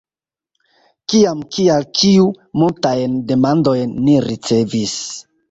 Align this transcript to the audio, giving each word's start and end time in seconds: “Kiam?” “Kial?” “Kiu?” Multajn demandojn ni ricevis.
“Kiam?” 1.11 1.43
“Kial?” 1.55 1.85
“Kiu?” 1.99 2.25
Multajn 2.63 3.21
demandojn 3.35 3.95
ni 4.09 4.19
ricevis. 4.31 4.99